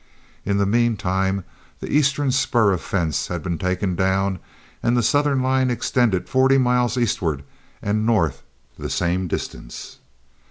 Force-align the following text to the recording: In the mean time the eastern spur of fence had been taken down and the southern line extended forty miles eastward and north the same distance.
In 0.47 0.57
the 0.57 0.65
mean 0.65 0.97
time 0.97 1.43
the 1.79 1.91
eastern 1.93 2.31
spur 2.31 2.71
of 2.71 2.81
fence 2.81 3.27
had 3.27 3.43
been 3.43 3.59
taken 3.59 3.93
down 3.95 4.39
and 4.81 4.97
the 4.97 5.03
southern 5.03 5.43
line 5.43 5.69
extended 5.69 6.27
forty 6.27 6.57
miles 6.57 6.97
eastward 6.97 7.43
and 7.83 8.03
north 8.03 8.41
the 8.79 8.89
same 8.89 9.27
distance. 9.27 9.99